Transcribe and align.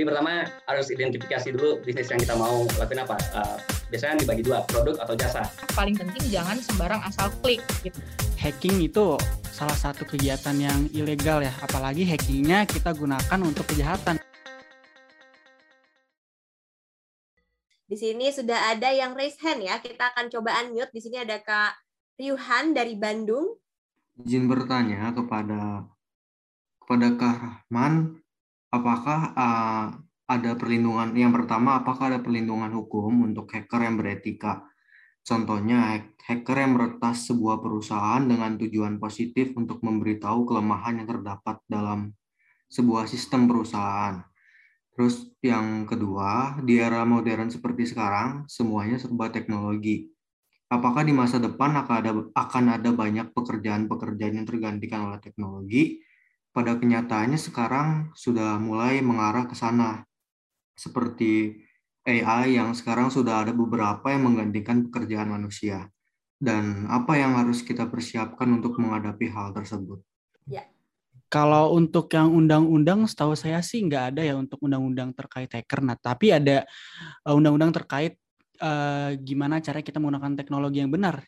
Jadi 0.00 0.16
pertama 0.16 0.48
harus 0.64 0.88
identifikasi 0.88 1.48
dulu 1.60 1.84
bisnis 1.84 2.08
yang 2.08 2.24
kita 2.24 2.32
mau 2.32 2.64
lakuin 2.80 3.04
apa. 3.04 3.20
Uh, 3.36 3.60
biasanya 3.92 4.24
dibagi 4.24 4.40
dua, 4.40 4.64
produk 4.64 4.96
atau 4.96 5.12
jasa. 5.12 5.44
Paling 5.76 5.92
penting 5.92 6.24
jangan 6.32 6.56
sembarang 6.56 7.04
asal 7.04 7.28
klik 7.44 7.60
gitu. 7.84 8.00
Hacking 8.40 8.80
itu 8.80 9.20
salah 9.52 9.76
satu 9.76 10.08
kegiatan 10.08 10.56
yang 10.56 10.88
ilegal 10.96 11.44
ya, 11.44 11.52
apalagi 11.60 12.08
hackingnya 12.08 12.64
kita 12.64 12.96
gunakan 12.96 13.44
untuk 13.44 13.68
kejahatan. 13.68 14.16
Di 17.84 17.96
sini 18.00 18.32
sudah 18.32 18.72
ada 18.72 18.88
yang 18.96 19.12
raise 19.12 19.36
hand 19.44 19.60
ya. 19.60 19.84
Kita 19.84 20.16
akan 20.16 20.32
coba 20.32 20.64
unmute. 20.64 20.96
Di 20.96 21.04
sini 21.04 21.20
ada 21.20 21.36
Kak 21.44 21.76
Riuhan 22.16 22.72
dari 22.72 22.96
Bandung. 22.96 23.52
Izin 24.16 24.48
bertanya 24.48 25.12
kepada 25.12 25.84
kepada 26.80 27.06
Kak 27.20 27.36
Rahman, 27.36 28.19
apakah 28.70 29.20
uh, 29.34 29.86
ada 30.30 30.54
perlindungan 30.54 31.10
yang 31.18 31.34
pertama 31.34 31.82
apakah 31.82 32.14
ada 32.14 32.20
perlindungan 32.22 32.70
hukum 32.70 33.26
untuk 33.26 33.50
hacker 33.50 33.82
yang 33.82 33.98
beretika? 33.98 34.62
Contohnya 35.20 36.00
hacker 36.24 36.56
yang 36.56 36.78
meretas 36.78 37.28
sebuah 37.28 37.60
perusahaan 37.60 38.22
dengan 38.24 38.56
tujuan 38.56 38.96
positif 38.96 39.52
untuk 39.58 39.82
memberitahu 39.84 40.48
kelemahan 40.48 41.02
yang 41.02 41.08
terdapat 41.10 41.60
dalam 41.68 42.14
sebuah 42.70 43.10
sistem 43.10 43.50
perusahaan. 43.50 44.22
Terus 44.94 45.28
yang 45.42 45.84
kedua, 45.90 46.62
di 46.62 46.78
era 46.78 47.02
modern 47.02 47.50
seperti 47.50 47.90
sekarang, 47.90 48.46
semuanya 48.46 48.96
serba 48.96 49.28
teknologi. 49.28 50.08
Apakah 50.70 51.02
di 51.02 51.10
masa 51.10 51.42
depan 51.42 51.74
akan 51.74 51.94
ada, 51.98 52.12
akan 52.30 52.64
ada 52.78 52.90
banyak 52.94 53.34
pekerjaan-pekerjaan 53.34 54.38
yang 54.38 54.46
tergantikan 54.46 55.10
oleh 55.10 55.18
teknologi? 55.18 55.98
Pada 56.50 56.74
kenyataannya 56.74 57.38
sekarang 57.38 57.88
sudah 58.18 58.58
mulai 58.58 58.98
mengarah 58.98 59.46
ke 59.46 59.54
sana. 59.54 60.02
Seperti 60.74 61.62
AI 62.02 62.58
yang 62.58 62.74
sekarang 62.74 63.12
sudah 63.12 63.46
ada 63.46 63.52
beberapa 63.54 64.10
yang 64.10 64.26
menggantikan 64.26 64.88
pekerjaan 64.90 65.30
manusia. 65.30 65.86
Dan 66.40 66.88
apa 66.88 67.20
yang 67.20 67.36
harus 67.36 67.60
kita 67.60 67.86
persiapkan 67.86 68.48
untuk 68.48 68.80
menghadapi 68.80 69.28
hal 69.28 69.52
tersebut? 69.52 70.00
Ya, 70.48 70.64
kalau 71.30 71.78
untuk 71.78 72.10
yang 72.10 72.34
undang-undang, 72.34 73.06
setahu 73.06 73.38
saya 73.38 73.62
sih 73.62 73.86
nggak 73.86 74.16
ada 74.16 74.22
ya 74.26 74.34
untuk 74.34 74.58
undang-undang 74.58 75.14
terkait 75.14 75.46
hacker. 75.46 75.78
Nah, 75.86 75.94
tapi 75.94 76.34
ada 76.34 76.66
eh, 77.22 77.34
undang-undang 77.34 77.70
terkait 77.70 78.18
uh, 78.58 79.14
gimana 79.20 79.62
cara 79.62 79.78
kita 79.80 80.02
menggunakan 80.02 80.34
teknologi 80.34 80.82
yang 80.82 80.90
benar. 80.90 81.22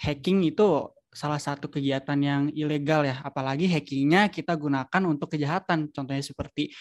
Hacking 0.00 0.48
itu 0.48 0.88
salah 1.12 1.36
satu 1.36 1.68
kegiatan 1.68 2.16
yang 2.16 2.48
ilegal 2.56 3.04
ya, 3.04 3.20
apalagi 3.20 3.68
hackingnya 3.68 4.32
kita 4.32 4.56
gunakan 4.56 5.02
untuk 5.04 5.36
kejahatan. 5.36 5.92
Contohnya 5.92 6.24
seperti 6.24 6.72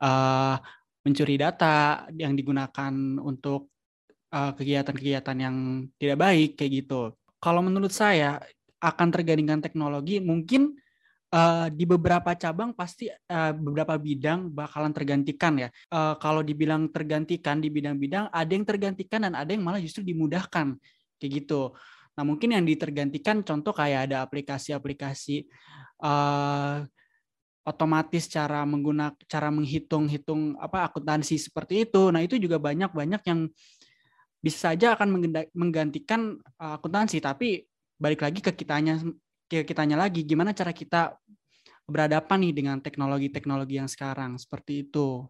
uh, 0.00 0.56
mencuri 1.02 1.34
data 1.36 2.06
yang 2.14 2.38
digunakan 2.38 2.94
untuk 3.18 3.68
kegiatan-kegiatan 4.30 5.36
uh, 5.36 5.42
yang 5.42 5.56
tidak 5.98 6.18
baik 6.22 6.50
kayak 6.54 6.86
gitu. 6.86 7.18
Kalau 7.42 7.66
menurut 7.66 7.90
saya 7.90 8.38
akan 8.78 9.08
tergantikan 9.10 9.58
teknologi 9.58 10.22
mungkin 10.22 10.78
uh, 11.34 11.66
di 11.70 11.84
beberapa 11.86 12.34
cabang 12.38 12.74
pasti 12.74 13.10
uh, 13.10 13.52
beberapa 13.54 13.98
bidang 13.98 14.50
bakalan 14.50 14.94
tergantikan 14.94 15.58
ya. 15.58 15.68
Uh, 15.90 16.14
kalau 16.18 16.46
dibilang 16.46 16.90
tergantikan 16.90 17.58
di 17.58 17.70
bidang-bidang, 17.70 18.30
ada 18.30 18.50
yang 18.50 18.66
tergantikan 18.66 19.26
dan 19.26 19.34
ada 19.34 19.50
yang 19.50 19.66
malah 19.66 19.82
justru 19.82 20.06
dimudahkan 20.06 20.78
kayak 21.18 21.32
gitu. 21.42 21.74
Nah 22.20 22.28
mungkin 22.28 22.52
yang 22.52 22.68
ditergantikan 22.68 23.40
contoh 23.40 23.72
kayak 23.72 24.12
ada 24.12 24.20
aplikasi-aplikasi 24.28 25.48
uh, 26.04 26.84
otomatis 27.64 28.28
cara 28.28 28.60
menggunakan 28.68 29.16
cara 29.24 29.48
menghitung-hitung 29.48 30.60
apa 30.60 30.84
akuntansi 30.84 31.40
seperti 31.40 31.88
itu. 31.88 32.12
Nah 32.12 32.20
itu 32.20 32.36
juga 32.36 32.60
banyak-banyak 32.60 33.24
yang 33.24 33.48
bisa 34.44 34.68
saja 34.68 35.00
akan 35.00 35.16
menggantikan 35.56 36.36
akuntansi, 36.60 37.24
tapi 37.24 37.64
balik 37.96 38.20
lagi 38.20 38.44
ke 38.44 38.52
kitanya 38.52 39.00
kitanya 39.48 39.96
lagi 39.96 40.20
gimana 40.20 40.52
cara 40.52 40.76
kita 40.76 41.16
berhadapan 41.88 42.38
nih 42.44 42.52
dengan 42.52 42.76
teknologi-teknologi 42.84 43.80
yang 43.80 43.88
sekarang 43.88 44.36
seperti 44.36 44.84
itu. 44.84 45.24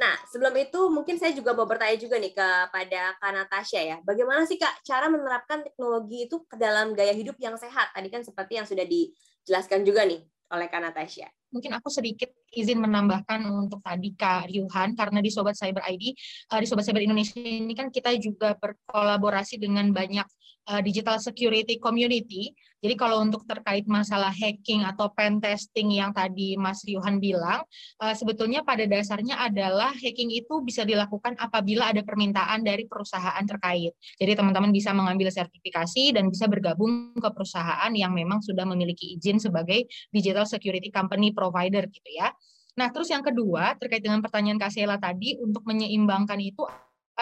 Nah, 0.00 0.16
sebelum 0.32 0.56
itu 0.56 0.80
mungkin 0.88 1.20
saya 1.20 1.36
juga 1.36 1.52
mau 1.52 1.68
bertanya 1.68 2.00
juga 2.00 2.16
nih 2.16 2.32
kepada 2.32 3.20
Kak 3.20 3.32
Natasha 3.36 3.84
ya. 3.84 4.00
Bagaimana 4.00 4.48
sih 4.48 4.56
Kak 4.56 4.80
cara 4.80 5.12
menerapkan 5.12 5.60
teknologi 5.60 6.24
itu 6.24 6.40
ke 6.48 6.56
dalam 6.56 6.96
gaya 6.96 7.12
hidup 7.12 7.36
yang 7.36 7.60
sehat? 7.60 7.92
Tadi 7.92 8.08
kan 8.08 8.24
seperti 8.24 8.56
yang 8.56 8.64
sudah 8.64 8.88
dijelaskan 8.88 9.84
juga 9.84 10.08
nih 10.08 10.24
oleh 10.56 10.66
Kak 10.72 10.80
Natasha. 10.80 11.28
Mungkin 11.52 11.76
aku 11.76 11.92
sedikit 11.92 12.32
izin 12.48 12.80
menambahkan 12.80 13.44
untuk 13.44 13.84
tadi 13.84 14.16
Kak 14.16 14.48
Ryuhan, 14.48 14.96
karena 14.96 15.20
di 15.20 15.28
Sobat 15.28 15.52
Cyber 15.52 15.84
ID, 15.84 16.16
eh, 16.48 16.60
di 16.64 16.66
Sobat 16.66 16.88
Cyber 16.88 17.04
Indonesia 17.04 17.36
ini 17.36 17.74
kan 17.76 17.92
kita 17.92 18.14
juga 18.16 18.56
berkolaborasi 18.56 19.60
dengan 19.60 19.92
banyak 19.92 20.24
uh, 20.68 20.80
digital 20.84 21.16
security 21.22 21.80
community. 21.80 22.52
Jadi 22.80 22.96
kalau 22.96 23.20
untuk 23.20 23.44
terkait 23.44 23.84
masalah 23.84 24.32
hacking 24.32 24.88
atau 24.88 25.12
pen 25.12 25.36
testing 25.36 25.92
yang 25.92 26.16
tadi 26.16 26.56
Mas 26.56 26.80
Riuhan 26.80 27.20
bilang, 27.20 27.60
uh, 28.00 28.14
sebetulnya 28.16 28.64
pada 28.64 28.88
dasarnya 28.88 29.36
adalah 29.36 29.92
hacking 29.92 30.32
itu 30.32 30.64
bisa 30.64 30.88
dilakukan 30.88 31.36
apabila 31.36 31.92
ada 31.92 32.00
permintaan 32.00 32.64
dari 32.64 32.88
perusahaan 32.88 33.44
terkait. 33.44 33.92
Jadi 34.16 34.32
teman-teman 34.32 34.72
bisa 34.72 34.96
mengambil 34.96 35.28
sertifikasi 35.28 36.16
dan 36.16 36.32
bisa 36.32 36.48
bergabung 36.48 37.12
ke 37.20 37.28
perusahaan 37.28 37.92
yang 37.92 38.16
memang 38.16 38.40
sudah 38.40 38.64
memiliki 38.64 39.20
izin 39.20 39.36
sebagai 39.36 39.84
digital 40.08 40.48
security 40.48 40.88
company 40.88 41.36
provider 41.36 41.84
gitu 41.84 42.10
ya. 42.16 42.32
Nah, 42.80 42.88
terus 42.88 43.12
yang 43.12 43.20
kedua 43.20 43.76
terkait 43.76 44.00
dengan 44.00 44.24
pertanyaan 44.24 44.56
Kak 44.56 44.72
tadi 44.72 45.36
untuk 45.36 45.68
menyeimbangkan 45.68 46.40
itu 46.40 46.64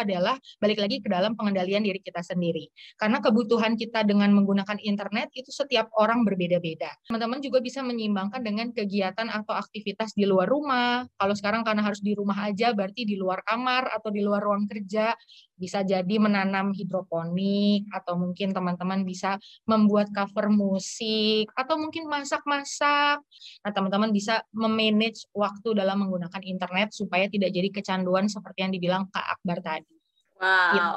adalah 0.03 0.39
balik 0.63 0.79
lagi 0.79 1.03
ke 1.03 1.09
dalam 1.11 1.35
pengendalian 1.35 1.83
diri 1.83 1.99
kita 1.99 2.23
sendiri. 2.23 2.71
Karena 2.99 3.19
kebutuhan 3.19 3.75
kita 3.75 4.07
dengan 4.07 4.31
menggunakan 4.35 4.79
internet 4.83 5.33
itu 5.35 5.51
setiap 5.51 5.91
orang 5.99 6.23
berbeda-beda. 6.23 6.93
Teman-teman 7.11 7.43
juga 7.43 7.59
bisa 7.59 7.83
menyeimbangkan 7.83 8.41
dengan 8.43 8.71
kegiatan 8.71 9.29
atau 9.29 9.55
aktivitas 9.57 10.15
di 10.15 10.25
luar 10.29 10.47
rumah. 10.47 11.07
Kalau 11.19 11.35
sekarang 11.35 11.63
karena 11.67 11.83
harus 11.83 12.01
di 12.01 12.15
rumah 12.15 12.39
aja 12.47 12.71
berarti 12.73 13.03
di 13.05 13.19
luar 13.19 13.43
kamar 13.43 13.91
atau 13.93 14.09
di 14.15 14.23
luar 14.23 14.43
ruang 14.45 14.71
kerja 14.71 15.15
bisa 15.59 15.83
jadi 15.83 16.17
menanam 16.17 16.71
hidroponik 16.71 17.85
atau 17.91 18.15
mungkin 18.15 18.55
teman-teman 18.55 19.03
bisa 19.03 19.37
membuat 19.67 20.09
cover 20.15 20.49
musik 20.49 21.51
atau 21.59 21.77
mungkin 21.77 22.07
masak-masak. 22.07 23.19
Nah, 23.67 23.73
teman-teman 23.75 24.15
bisa 24.15 24.41
memanage 24.55 25.27
waktu 25.35 25.75
dalam 25.75 26.07
menggunakan 26.07 26.43
internet 26.47 26.95
supaya 26.95 27.27
tidak 27.27 27.51
jadi 27.51 27.69
kecanduan 27.69 28.31
seperti 28.31 28.65
yang 28.65 28.73
dibilang 28.73 29.05
Kak 29.11 29.39
Akbar 29.39 29.59
tadi. 29.61 29.95
Wow. 30.39 30.73
Gitu. 30.73 30.97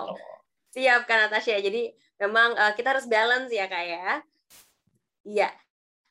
Siap 0.79 1.03
Kak 1.09 1.17
Natasha. 1.27 1.57
Jadi 1.59 1.91
memang 2.21 2.55
uh, 2.55 2.71
kita 2.77 2.95
harus 2.95 3.09
balance 3.09 3.51
ya 3.51 3.65
Kak 3.67 3.83
ya. 3.83 4.07
Iya. 5.25 5.49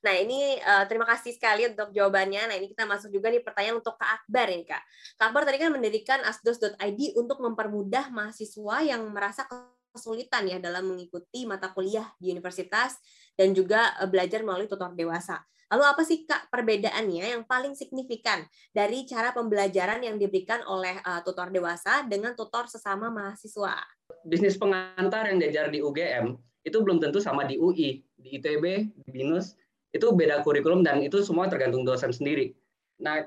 Nah, 0.00 0.15
ini 0.16 0.56
uh, 0.65 0.88
terima 0.88 1.05
kasih 1.05 1.37
sekali 1.37 1.69
untuk 1.69 1.93
jawabannya. 1.93 2.49
Nah, 2.49 2.56
ini 2.56 2.72
kita 2.72 2.88
masuk 2.88 3.12
juga 3.12 3.28
nih 3.28 3.44
pertanyaan 3.44 3.84
untuk 3.84 4.00
Kak 4.00 4.25
Akbar 4.25 4.49
ini, 4.49 4.65
Kak. 4.65 4.81
Kak 5.21 5.27
Akbar 5.28 5.44
tadi 5.44 5.61
kan 5.61 5.69
mendirikan 5.69 6.25
asdos.id 6.25 7.00
untuk 7.21 7.38
mempermudah 7.44 8.09
mahasiswa 8.09 8.77
yang 8.81 9.05
merasa 9.12 9.44
kesulitan 9.93 10.49
ya 10.49 10.56
dalam 10.56 10.88
mengikuti 10.88 11.44
mata 11.44 11.69
kuliah 11.77 12.09
di 12.16 12.33
universitas 12.33 12.97
dan 13.37 13.53
juga 13.53 13.93
uh, 14.00 14.09
belajar 14.09 14.41
melalui 14.41 14.72
tutor 14.72 14.97
dewasa. 14.97 15.44
Lalu 15.71 15.84
apa 15.87 16.03
sih 16.03 16.27
Kak 16.27 16.50
perbedaannya 16.50 17.37
yang 17.37 17.44
paling 17.47 17.78
signifikan 17.78 18.43
dari 18.75 19.06
cara 19.06 19.31
pembelajaran 19.31 20.03
yang 20.03 20.17
diberikan 20.19 20.65
oleh 20.67 20.99
uh, 21.05 21.22
tutor 21.22 21.53
dewasa 21.53 22.09
dengan 22.09 22.34
tutor 22.34 22.67
sesama 22.67 23.12
mahasiswa? 23.12 23.78
Bisnis 24.25 24.56
pengantar 24.56 25.31
yang 25.31 25.38
diajar 25.38 25.71
di 25.71 25.78
UGM 25.78 26.34
itu 26.65 26.77
belum 26.81 26.99
tentu 27.00 27.22
sama 27.22 27.47
di 27.47 27.56
UI, 27.56 28.03
di 28.19 28.28
ITB, 28.37 28.65
di 28.93 29.11
BINUS, 29.15 29.56
itu 29.90 30.06
beda 30.14 30.42
kurikulum 30.46 30.87
dan 30.87 31.02
itu 31.02 31.22
semua 31.22 31.50
tergantung 31.50 31.82
dosen 31.82 32.14
sendiri. 32.14 32.54
Nah, 33.02 33.26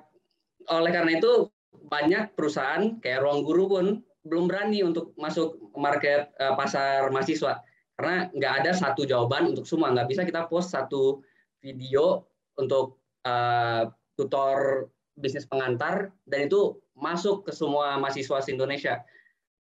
oleh 0.71 0.91
karena 0.91 1.19
itu 1.19 1.51
banyak 1.89 2.37
perusahaan 2.37 3.01
kayak 3.03 3.25
ruang 3.25 3.43
guru 3.43 3.65
pun 3.67 3.85
belum 4.23 4.47
berani 4.47 4.85
untuk 4.87 5.11
masuk 5.19 5.59
market 5.75 6.31
uh, 6.39 6.55
pasar 6.55 7.11
mahasiswa 7.11 7.59
karena 7.99 8.31
nggak 8.31 8.53
ada 8.63 8.71
satu 8.71 9.03
jawaban 9.03 9.51
untuk 9.51 9.67
semua. 9.67 9.91
Nggak 9.91 10.07
bisa 10.07 10.21
kita 10.23 10.47
post 10.47 10.71
satu 10.71 11.19
video 11.59 12.23
untuk 12.55 13.03
uh, 13.27 13.91
tutor 14.15 14.87
bisnis 15.19 15.45
pengantar 15.45 16.09
dan 16.25 16.47
itu 16.47 16.79
masuk 16.97 17.45
ke 17.45 17.51
semua 17.51 17.99
mahasiswa 17.99 18.41
di 18.45 18.51
Indonesia. 18.55 19.03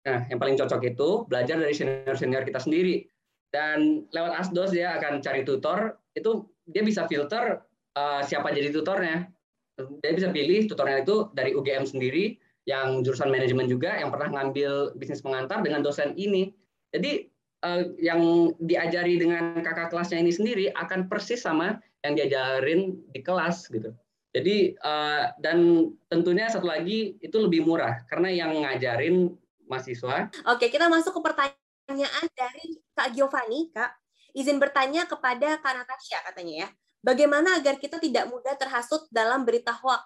Nah, 0.08 0.24
yang 0.32 0.40
paling 0.40 0.56
cocok 0.56 0.82
itu 0.88 1.28
belajar 1.28 1.60
dari 1.60 1.76
senior-senior 1.76 2.48
kita 2.48 2.64
sendiri. 2.64 3.04
Dan 3.52 4.08
lewat 4.12 4.44
Asdos 4.44 4.72
dia 4.76 4.96
akan 5.00 5.24
cari 5.24 5.44
tutor, 5.48 6.00
itu 6.16 6.48
dia 6.68 6.84
bisa 6.84 7.08
filter 7.08 7.64
uh, 7.98 8.22
siapa 8.22 8.52
jadi 8.52 8.70
tutornya. 8.70 9.32
Dia 9.78 10.14
bisa 10.14 10.30
pilih 10.34 10.66
tutornya 10.68 11.06
itu 11.06 11.30
dari 11.38 11.54
UGM 11.54 11.86
sendiri, 11.86 12.38
yang 12.68 13.02
jurusan 13.02 13.32
manajemen 13.32 13.72
juga, 13.72 13.96
yang 13.96 14.12
pernah 14.12 14.30
ngambil 14.34 14.98
bisnis 15.00 15.24
pengantar 15.24 15.64
dengan 15.64 15.82
dosen 15.82 16.12
ini. 16.20 16.52
Jadi 16.92 17.32
uh, 17.64 17.96
yang 17.98 18.52
diajari 18.60 19.16
dengan 19.18 19.64
kakak 19.64 19.90
kelasnya 19.90 20.20
ini 20.20 20.36
sendiri 20.36 20.66
akan 20.76 21.08
persis 21.08 21.48
sama 21.48 21.80
yang 22.04 22.20
diajarin 22.20 23.00
di 23.16 23.22
kelas 23.24 23.72
gitu. 23.72 23.96
Jadi 24.36 24.76
uh, 24.84 25.34
dan 25.40 25.90
tentunya 26.12 26.52
satu 26.52 26.68
lagi 26.68 27.16
itu 27.24 27.38
lebih 27.40 27.64
murah 27.64 28.04
karena 28.12 28.30
yang 28.30 28.52
ngajarin 28.54 29.34
mahasiswa. 29.66 30.30
Oke, 30.52 30.68
kita 30.68 30.92
masuk 30.92 31.18
ke 31.18 31.22
pertanyaan 31.24 32.26
dari 32.36 32.78
Kak 32.94 33.16
Giovanni, 33.16 33.72
Kak. 33.72 34.07
Izin 34.38 34.62
bertanya 34.62 35.10
kepada 35.10 35.58
Kak 35.58 35.74
Natasha 35.74 36.22
katanya 36.22 36.54
ya. 36.66 36.70
Bagaimana 37.02 37.58
agar 37.58 37.82
kita 37.82 37.98
tidak 37.98 38.30
mudah 38.30 38.54
terhasut 38.54 39.10
dalam 39.10 39.42
berita 39.42 39.74
hoax? 39.74 40.06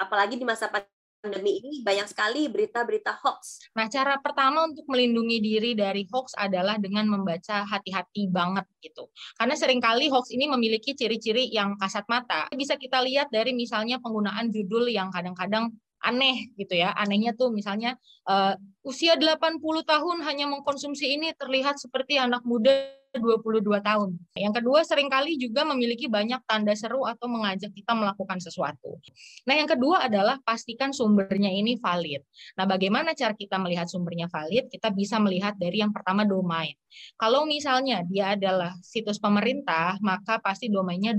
Apalagi 0.00 0.40
di 0.40 0.46
masa 0.48 0.72
pandemi 0.72 1.60
ini 1.60 1.84
banyak 1.84 2.08
sekali 2.08 2.48
berita-berita 2.48 3.20
hoax. 3.20 3.68
Nah, 3.76 3.90
cara 3.92 4.16
pertama 4.24 4.64
untuk 4.64 4.88
melindungi 4.88 5.36
diri 5.44 5.70
dari 5.76 6.08
hoax 6.08 6.32
adalah 6.40 6.80
dengan 6.80 7.12
membaca 7.12 7.68
hati-hati 7.68 8.32
banget 8.32 8.64
gitu. 8.80 9.12
Karena 9.36 9.52
sering 9.52 9.84
kali 9.84 10.08
hoax 10.08 10.32
ini 10.32 10.48
memiliki 10.48 10.96
ciri-ciri 10.96 11.52
yang 11.52 11.76
kasat 11.76 12.08
mata. 12.08 12.48
Bisa 12.56 12.80
kita 12.80 13.04
lihat 13.04 13.28
dari 13.28 13.52
misalnya 13.52 14.00
penggunaan 14.00 14.48
judul 14.48 14.88
yang 14.88 15.12
kadang-kadang 15.12 15.76
aneh 16.02 16.52
gitu 16.54 16.74
ya. 16.78 16.94
Anehnya 16.94 17.34
tuh 17.34 17.50
misalnya 17.50 17.98
uh, 18.28 18.54
usia 18.86 19.18
80 19.18 19.60
tahun 19.84 20.16
hanya 20.24 20.46
mengkonsumsi 20.48 21.18
ini 21.18 21.34
terlihat 21.34 21.76
seperti 21.80 22.16
anak 22.16 22.42
muda 22.46 22.70
22 23.16 23.64
tahun. 23.80 24.20
Yang 24.36 24.54
kedua, 24.60 24.84
sering 24.84 25.08
kali 25.08 25.40
juga 25.40 25.64
memiliki 25.64 26.06
banyak 26.06 26.44
tanda 26.44 26.76
seru 26.76 27.08
atau 27.08 27.24
mengajak 27.24 27.72
kita 27.72 27.96
melakukan 27.96 28.36
sesuatu. 28.36 29.00
Nah, 29.48 29.56
yang 29.56 29.64
kedua 29.64 30.04
adalah 30.04 30.36
pastikan 30.44 30.92
sumbernya 30.92 31.48
ini 31.48 31.80
valid. 31.80 32.20
Nah, 32.60 32.68
bagaimana 32.68 33.16
cara 33.16 33.32
kita 33.32 33.56
melihat 33.56 33.88
sumbernya 33.88 34.28
valid? 34.28 34.68
Kita 34.68 34.92
bisa 34.92 35.16
melihat 35.16 35.56
dari 35.56 35.80
yang 35.80 35.90
pertama 35.90 36.28
domain. 36.28 36.76
Kalau 37.16 37.48
misalnya 37.48 38.04
dia 38.04 38.36
adalah 38.36 38.76
situs 38.84 39.16
pemerintah, 39.16 39.96
maka 40.04 40.36
pasti 40.44 40.68
domainnya 40.68 41.16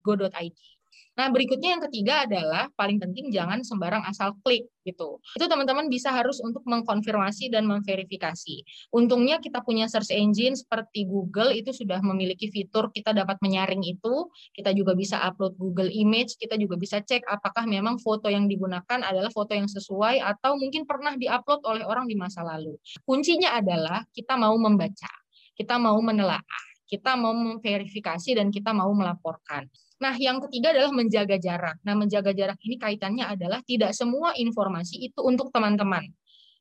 .go.id. 0.00 0.79
Nah, 1.20 1.28
berikutnya 1.28 1.76
yang 1.76 1.84
ketiga 1.84 2.24
adalah 2.24 2.72
paling 2.72 2.96
penting 2.96 3.28
jangan 3.28 3.60
sembarang 3.60 4.00
asal 4.08 4.32
klik 4.40 4.64
gitu. 4.88 5.20
Itu 5.36 5.44
teman-teman 5.44 5.92
bisa 5.92 6.08
harus 6.08 6.40
untuk 6.40 6.64
mengkonfirmasi 6.64 7.52
dan 7.52 7.68
memverifikasi. 7.68 8.64
Untungnya 8.88 9.36
kita 9.36 9.60
punya 9.60 9.84
search 9.84 10.16
engine 10.16 10.56
seperti 10.56 11.04
Google 11.04 11.52
itu 11.52 11.76
sudah 11.76 12.00
memiliki 12.00 12.48
fitur 12.48 12.88
kita 12.88 13.12
dapat 13.12 13.36
menyaring 13.44 13.84
itu, 13.84 14.32
kita 14.56 14.72
juga 14.72 14.96
bisa 14.96 15.20
upload 15.20 15.60
Google 15.60 15.92
Image, 15.92 16.40
kita 16.40 16.56
juga 16.56 16.80
bisa 16.80 17.04
cek 17.04 17.28
apakah 17.28 17.68
memang 17.68 18.00
foto 18.00 18.32
yang 18.32 18.48
digunakan 18.48 19.04
adalah 19.04 19.28
foto 19.28 19.52
yang 19.52 19.68
sesuai 19.68 20.24
atau 20.24 20.56
mungkin 20.56 20.88
pernah 20.88 21.20
diupload 21.20 21.68
oleh 21.68 21.84
orang 21.84 22.08
di 22.08 22.16
masa 22.16 22.40
lalu. 22.40 22.80
Kuncinya 23.04 23.60
adalah 23.60 24.08
kita 24.08 24.40
mau 24.40 24.56
membaca, 24.56 25.12
kita 25.52 25.76
mau 25.76 26.00
menelaah, 26.00 26.64
kita 26.88 27.12
mau 27.20 27.36
memverifikasi 27.36 28.40
dan 28.40 28.48
kita 28.48 28.72
mau 28.72 28.88
melaporkan. 28.96 29.68
Nah, 30.00 30.16
yang 30.16 30.40
ketiga 30.48 30.72
adalah 30.72 30.90
menjaga 30.96 31.36
jarak. 31.36 31.76
Nah, 31.84 31.92
menjaga 31.92 32.32
jarak 32.32 32.56
ini 32.64 32.80
kaitannya 32.80 33.24
adalah 33.28 33.60
tidak 33.60 33.92
semua 33.92 34.32
informasi 34.32 34.96
itu 34.96 35.20
untuk 35.20 35.52
teman-teman. 35.52 36.08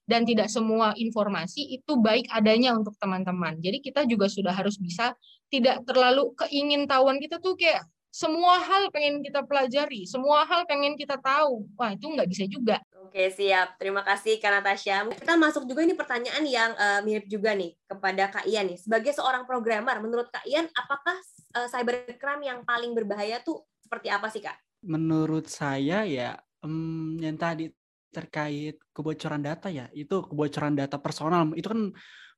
Dan 0.04 0.26
tidak 0.28 0.52
semua 0.52 0.92
informasi 0.98 1.80
itu 1.80 1.96
baik 2.02 2.28
adanya 2.34 2.76
untuk 2.76 2.98
teman-teman. 3.00 3.56
Jadi 3.64 3.80
kita 3.80 4.04
juga 4.10 4.26
sudah 4.28 4.52
harus 4.52 4.76
bisa 4.76 5.16
tidak 5.48 5.86
terlalu 5.86 6.34
keingintahuan 6.36 7.22
kita 7.22 7.38
tuh 7.40 7.54
kayak 7.56 7.86
semua 8.10 8.58
hal 8.58 8.90
pengen 8.90 9.22
kita 9.22 9.46
pelajari, 9.46 10.10
semua 10.10 10.42
hal 10.44 10.66
pengen 10.66 10.98
kita 10.98 11.16
tahu. 11.22 11.70
Wah, 11.78 11.94
itu 11.94 12.10
nggak 12.10 12.26
bisa 12.26 12.44
juga. 12.50 12.82
Oke, 13.06 13.30
siap. 13.30 13.78
Terima 13.78 14.02
kasih, 14.02 14.42
Kak 14.42 14.50
Natasha. 14.50 15.06
Kita 15.14 15.38
masuk 15.38 15.70
juga 15.70 15.86
ini 15.86 15.94
pertanyaan 15.94 16.42
yang 16.46 16.74
uh, 16.74 17.02
mirip 17.06 17.30
juga 17.30 17.54
nih 17.54 17.74
kepada 17.86 18.34
Kak 18.34 18.46
Ian 18.50 18.70
nih. 18.70 18.82
Sebagai 18.82 19.14
seorang 19.14 19.46
programmer, 19.46 19.98
menurut 20.02 20.30
Kak 20.34 20.46
Ian, 20.46 20.66
apakah 20.74 21.18
uh, 21.56 21.68
cybercrime 21.70 22.44
yang 22.46 22.60
paling 22.66 22.92
berbahaya 22.94 23.42
tuh 23.42 23.66
seperti 23.82 24.08
apa 24.12 24.28
sih, 24.30 24.44
Kak? 24.44 24.58
Menurut 24.86 25.50
saya 25.50 26.06
ya, 26.06 26.38
um, 26.62 27.18
yang 27.18 27.36
tadi 27.36 27.72
terkait 28.10 28.82
kebocoran 28.94 29.42
data 29.42 29.70
ya, 29.70 29.90
itu 29.94 30.26
kebocoran 30.26 30.74
data 30.74 30.98
personal. 30.98 31.50
Itu 31.54 31.70
kan 31.70 31.82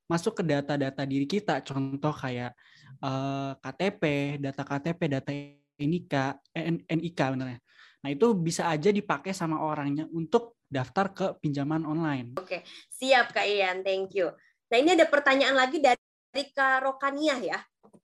masuk 0.08 0.40
ke 0.40 0.44
data-data 0.44 1.08
diri 1.08 1.24
kita. 1.24 1.64
Contoh 1.64 2.12
kayak 2.12 2.52
uh, 3.00 3.56
KTP, 3.60 4.36
data 4.44 4.64
KTP, 4.68 5.02
data 5.08 5.32
NIK, 5.82 6.14
NIK 6.88 7.20
benar 7.36 7.58
Nah, 8.02 8.10
itu 8.10 8.34
bisa 8.34 8.66
aja 8.66 8.90
dipakai 8.90 9.30
sama 9.30 9.62
orangnya 9.62 10.10
untuk 10.10 10.58
daftar 10.66 11.14
ke 11.14 11.26
pinjaman 11.38 11.86
online. 11.86 12.34
Oke, 12.34 12.66
siap 12.90 13.30
Kak 13.30 13.46
Ian, 13.46 13.86
thank 13.86 14.18
you. 14.18 14.34
Nah, 14.74 14.78
ini 14.82 14.98
ada 14.98 15.06
pertanyaan 15.06 15.54
lagi 15.54 15.78
dari 15.78 16.44
Kak 16.50 16.82
Rokaniah 16.82 17.40
ya. 17.46 17.60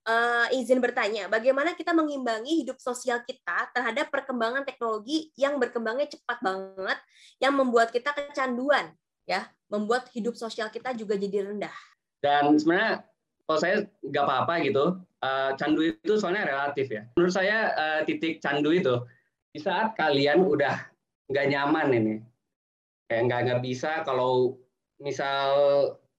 Uh, 0.08 0.48
izin 0.56 0.80
bertanya, 0.80 1.28
bagaimana 1.28 1.76
kita 1.76 1.92
mengimbangi 1.92 2.64
hidup 2.64 2.80
sosial 2.80 3.20
kita 3.28 3.68
terhadap 3.76 4.08
perkembangan 4.08 4.64
teknologi 4.64 5.36
yang 5.36 5.60
berkembangnya 5.60 6.08
cepat 6.08 6.40
banget, 6.40 6.96
yang 7.44 7.52
membuat 7.52 7.92
kita 7.92 8.16
kecanduan, 8.16 8.88
ya, 9.28 9.52
membuat 9.68 10.08
hidup 10.16 10.40
sosial 10.40 10.72
kita 10.72 10.96
juga 10.96 11.20
jadi 11.20 11.52
rendah. 11.52 11.76
Dan 12.24 12.56
sebenarnya 12.56 13.04
kalau 13.44 13.60
saya 13.60 13.76
nggak 14.00 14.24
apa-apa 14.24 14.54
gitu, 14.64 14.86
uh, 15.24 15.52
candu 15.60 15.82
itu 15.92 16.14
soalnya 16.16 16.48
relatif 16.48 16.88
ya. 16.88 17.04
Menurut 17.20 17.36
saya 17.36 17.58
uh, 17.76 18.00
titik 18.08 18.40
candu 18.40 18.72
itu 18.72 19.04
di 19.52 19.60
saat 19.60 19.92
kalian 20.00 20.40
udah 20.40 20.88
nggak 21.28 21.48
nyaman 21.52 21.88
ini, 21.92 22.16
kayak 23.12 23.28
nggak 23.28 23.40
nggak 23.44 23.62
bisa 23.64 24.08
kalau 24.08 24.56
misal 25.04 25.52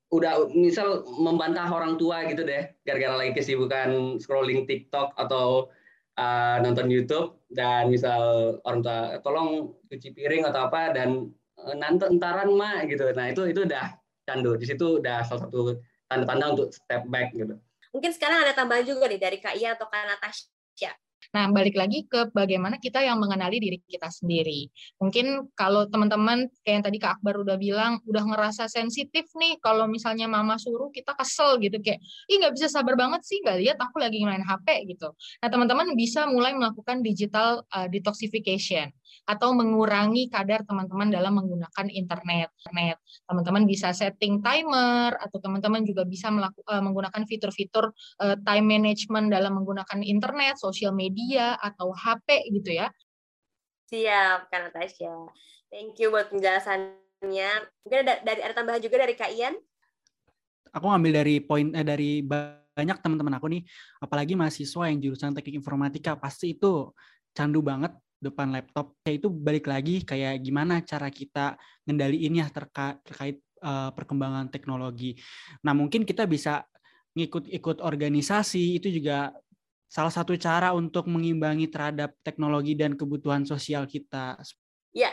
udah 0.09 0.49
misal 0.57 1.05
membantah 1.21 1.69
orang 1.69 2.01
tua 2.01 2.25
gitu 2.25 2.45
deh, 2.45 2.65
gara-gara 2.85 3.15
lagi 3.21 3.33
kesibukan 3.37 4.17
scrolling 4.17 4.65
TikTok 4.65 5.13
atau 5.21 5.69
uh, 6.17 6.57
nonton 6.65 6.89
YouTube 6.89 7.37
dan 7.53 7.93
misal 7.93 8.57
orang 8.65 8.81
tua 8.81 8.99
tolong 9.21 9.77
cuci 9.93 10.17
piring 10.17 10.49
atau 10.49 10.69
apa 10.73 10.97
dan 10.97 11.29
uh, 11.61 11.75
nanti 11.77 12.09
entaran 12.09 12.49
mak 12.57 12.89
gitu. 12.89 13.05
Nah 13.13 13.29
itu 13.29 13.53
itu 13.53 13.69
udah 13.69 14.01
candu. 14.25 14.57
Di 14.57 14.65
situ 14.65 15.01
udah 15.01 15.25
salah 15.29 15.45
satu 15.45 15.77
tanda-tanda 16.09 16.57
untuk 16.57 16.69
step 16.73 17.05
back 17.13 17.37
gitu. 17.37 17.61
Mungkin 17.93 18.13
sekarang 18.13 18.45
ada 18.45 18.53
tambahan 18.57 18.85
juga 18.85 19.09
nih 19.09 19.21
dari 19.21 19.39
Kak 19.41 19.57
Ia 19.57 19.77
atau 19.77 19.89
Kak 19.89 20.05
Natasha. 20.09 20.93
Nah, 21.29 21.53
balik 21.53 21.77
lagi 21.77 22.09
ke 22.09 22.33
bagaimana 22.33 22.81
kita 22.81 23.05
yang 23.05 23.21
mengenali 23.21 23.61
diri 23.61 23.79
kita 23.85 24.09
sendiri. 24.09 24.73
Mungkin 24.97 25.53
kalau 25.53 25.85
teman-teman 25.85 26.49
kayak 26.65 26.75
yang 26.81 26.85
tadi 26.89 26.97
Kak 26.97 27.21
Akbar 27.21 27.45
udah 27.45 27.61
bilang, 27.61 28.01
udah 28.09 28.25
ngerasa 28.25 28.65
sensitif 28.65 29.29
nih 29.37 29.61
kalau 29.61 29.85
misalnya 29.85 30.25
mama 30.25 30.57
suruh 30.57 30.89
kita 30.89 31.13
kesel 31.13 31.61
gitu 31.61 31.77
kayak, 31.85 32.01
ih 32.33 32.37
nggak 32.41 32.57
bisa 32.57 32.73
sabar 32.73 32.97
banget 32.97 33.21
sih 33.29 33.45
nggak 33.45 33.61
lihat 33.61 33.77
aku 33.77 34.01
lagi 34.01 34.25
main 34.25 34.41
HP 34.41 34.89
gitu. 34.89 35.13
Nah, 35.45 35.49
teman-teman 35.53 35.93
bisa 35.93 36.25
mulai 36.25 36.57
melakukan 36.57 37.05
digital 37.05 37.61
uh, 37.77 37.85
detoxification 37.93 38.89
atau 39.29 39.53
mengurangi 39.53 40.33
kadar 40.33 40.65
teman-teman 40.65 41.13
dalam 41.13 41.37
menggunakan 41.37 41.87
internet. 41.93 42.49
Teman-teman 43.29 43.65
bisa 43.69 43.93
setting 43.93 44.41
timer 44.41 45.13
atau 45.21 45.39
teman-teman 45.39 45.85
juga 45.85 46.09
bisa 46.09 46.33
melakukan, 46.33 46.65
uh, 46.69 46.83
menggunakan 46.83 47.23
fitur-fitur 47.29 47.93
uh, 48.25 48.37
time 48.41 48.67
management 48.67 49.29
dalam 49.29 49.57
menggunakan 49.59 50.01
internet, 50.01 50.57
sosial 50.57 50.97
media 50.97 51.61
atau 51.61 51.93
HP 51.93 52.49
gitu 52.57 52.73
ya. 52.79 52.89
Siap, 53.89 54.53
Kak 54.53 54.61
Natasha. 54.69 55.13
Thank 55.69 56.01
you 56.01 56.13
buat 56.13 56.29
penjelasannya. 56.33 57.51
Mungkin 57.85 57.99
ada, 58.05 58.15
dari 58.25 58.41
ada 58.45 58.55
tambahan 58.57 58.81
juga 58.81 59.01
dari 59.01 59.17
Kak 59.17 59.33
Ian? 59.33 59.57
Aku 60.73 60.85
ngambil 60.89 61.25
dari 61.25 61.41
poin 61.41 61.73
eh, 61.73 61.85
dari 61.85 62.21
banyak 62.79 63.01
teman-teman 63.03 63.35
aku 63.41 63.47
nih, 63.51 63.63
apalagi 63.99 64.39
mahasiswa 64.39 64.87
yang 64.87 65.03
jurusan 65.03 65.35
teknik 65.35 65.59
informatika 65.59 66.15
pasti 66.15 66.55
itu 66.55 66.93
candu 67.35 67.59
banget 67.59 67.91
depan 68.19 68.51
laptop 68.51 68.99
ya 69.07 69.15
itu 69.15 69.31
balik 69.31 69.71
lagi 69.71 70.03
kayak 70.03 70.43
gimana 70.43 70.83
cara 70.83 71.07
kita 71.09 71.55
ngendaliin 71.87 72.43
ya 72.43 72.47
terkait 72.51 73.39
uh, 73.63 73.91
perkembangan 73.95 74.51
teknologi. 74.51 75.19
Nah 75.63 75.73
mungkin 75.75 76.03
kita 76.03 76.27
bisa 76.27 76.67
ngikut-ikut 77.15 77.83
organisasi 77.83 78.79
itu 78.79 78.91
juga 78.91 79.35
salah 79.89 80.13
satu 80.13 80.37
cara 80.37 80.77
untuk 80.77 81.09
mengimbangi 81.09 81.67
terhadap 81.73 82.13
teknologi 82.21 82.77
dan 82.77 82.95
kebutuhan 82.95 83.49
sosial 83.49 83.89
kita. 83.89 84.37
Ya, 84.93 85.11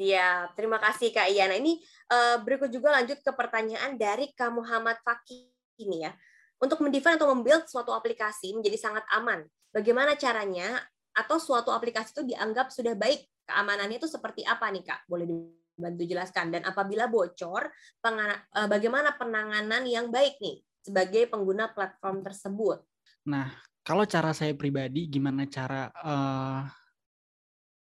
ya 0.00 0.48
Terima 0.56 0.80
kasih 0.80 1.12
Kak 1.12 1.28
Iana. 1.28 1.60
Ini 1.60 1.78
uh, 2.08 2.36
berikut 2.40 2.72
juga 2.72 2.96
lanjut 2.96 3.20
ke 3.20 3.30
pertanyaan 3.36 4.00
dari 4.00 4.32
Kak 4.32 4.50
Muhammad 4.50 4.96
Fakih 5.04 5.52
ini 5.78 6.08
ya. 6.08 6.16
Untuk 6.62 6.80
mendefine 6.80 7.18
atau 7.18 7.28
membuild 7.30 7.68
suatu 7.68 7.92
aplikasi 7.92 8.54
menjadi 8.54 8.78
sangat 8.78 9.04
aman. 9.12 9.44
Bagaimana 9.74 10.14
caranya 10.14 10.80
atau 11.12 11.36
suatu 11.36 11.68
aplikasi 11.72 12.16
itu 12.16 12.22
dianggap 12.34 12.72
sudah 12.72 12.96
baik, 12.96 13.24
keamanannya 13.44 14.00
itu 14.00 14.08
seperti 14.08 14.44
apa 14.48 14.68
nih 14.72 14.84
Kak? 14.84 15.00
Boleh 15.08 15.28
dibantu 15.28 16.02
jelaskan. 16.08 16.52
Dan 16.52 16.62
apabila 16.64 17.08
bocor, 17.08 17.68
eh, 17.68 18.68
bagaimana 18.68 19.16
penanganan 19.16 19.84
yang 19.84 20.08
baik 20.08 20.40
nih 20.40 20.64
sebagai 20.82 21.28
pengguna 21.28 21.70
platform 21.70 22.24
tersebut? 22.24 22.82
Nah, 23.28 23.52
kalau 23.86 24.06
cara 24.06 24.34
saya 24.34 24.54
pribadi, 24.54 25.06
gimana 25.06 25.46
cara 25.46 25.90
uh, 26.02 26.62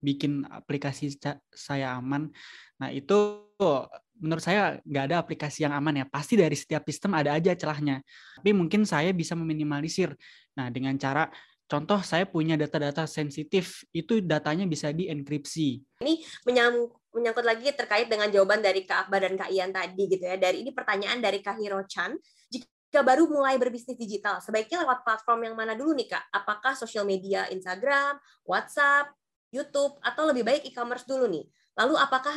bikin 0.02 0.46
aplikasi 0.50 1.14
saya 1.54 1.98
aman? 1.98 2.30
Nah, 2.82 2.90
itu 2.90 3.46
menurut 4.22 4.42
saya 4.42 4.82
nggak 4.86 5.06
ada 5.10 5.18
aplikasi 5.22 5.66
yang 5.66 5.74
aman 5.74 6.02
ya. 6.02 6.06
Pasti 6.10 6.38
dari 6.38 6.54
setiap 6.58 6.86
sistem 6.86 7.18
ada 7.18 7.34
aja 7.38 7.54
celahnya. 7.54 8.02
Tapi 8.38 8.54
mungkin 8.54 8.86
saya 8.86 9.14
bisa 9.14 9.38
meminimalisir. 9.38 10.14
Nah, 10.58 10.70
dengan 10.74 10.98
cara 10.98 11.30
contoh 11.72 12.04
saya 12.04 12.28
punya 12.28 12.60
data-data 12.60 13.08
sensitif, 13.08 13.88
itu 13.96 14.20
datanya 14.20 14.68
bisa 14.68 14.92
dienkripsi. 14.92 15.80
Ini 16.04 16.20
menyang, 16.44 16.92
menyangkut 17.16 17.48
lagi 17.48 17.72
terkait 17.72 18.12
dengan 18.12 18.28
jawaban 18.28 18.60
dari 18.60 18.84
Kak 18.84 19.08
Akbar 19.08 19.24
dan 19.24 19.40
Kak 19.40 19.48
Ian 19.48 19.72
tadi 19.72 20.04
gitu 20.12 20.20
ya. 20.20 20.36
Dari 20.36 20.68
ini 20.68 20.76
pertanyaan 20.76 21.24
dari 21.24 21.40
Kak 21.40 21.56
Hiro 21.64 21.80
Chan. 21.88 22.12
Jika 22.52 23.08
baru 23.08 23.32
mulai 23.32 23.56
berbisnis 23.56 23.96
digital, 23.96 24.44
sebaiknya 24.44 24.84
lewat 24.84 25.08
platform 25.08 25.48
yang 25.48 25.56
mana 25.56 25.72
dulu 25.80 25.96
nih 25.96 26.12
Kak? 26.12 26.28
Apakah 26.36 26.76
sosial 26.76 27.08
media 27.08 27.48
Instagram, 27.48 28.20
WhatsApp, 28.44 29.16
YouTube, 29.56 29.96
atau 30.04 30.28
lebih 30.28 30.44
baik 30.44 30.68
e-commerce 30.68 31.08
dulu 31.08 31.32
nih? 31.32 31.48
Lalu 31.80 31.96
apakah 31.96 32.36